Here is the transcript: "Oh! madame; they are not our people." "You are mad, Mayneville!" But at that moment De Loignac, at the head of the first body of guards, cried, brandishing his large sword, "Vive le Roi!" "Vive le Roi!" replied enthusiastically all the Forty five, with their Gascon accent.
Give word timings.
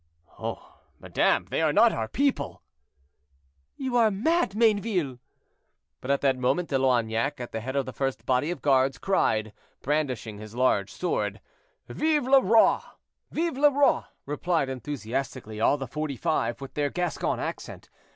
"Oh! 0.39 0.79
madame; 0.99 1.45
they 1.51 1.61
are 1.61 1.71
not 1.71 1.91
our 1.93 2.07
people." 2.07 2.63
"You 3.77 3.95
are 3.97 4.09
mad, 4.09 4.55
Mayneville!" 4.55 5.19
But 5.99 6.09
at 6.09 6.21
that 6.21 6.39
moment 6.39 6.69
De 6.69 6.79
Loignac, 6.79 7.39
at 7.39 7.51
the 7.51 7.61
head 7.61 7.75
of 7.75 7.85
the 7.85 7.93
first 7.93 8.25
body 8.25 8.49
of 8.49 8.63
guards, 8.63 8.97
cried, 8.97 9.53
brandishing 9.83 10.39
his 10.39 10.55
large 10.55 10.91
sword, 10.91 11.39
"Vive 11.87 12.23
le 12.23 12.41
Roi!" 12.41 12.79
"Vive 13.29 13.57
le 13.59 13.69
Roi!" 13.69 14.01
replied 14.25 14.69
enthusiastically 14.69 15.61
all 15.61 15.77
the 15.77 15.85
Forty 15.85 16.17
five, 16.17 16.59
with 16.61 16.73
their 16.73 16.89
Gascon 16.89 17.39
accent. 17.39 17.91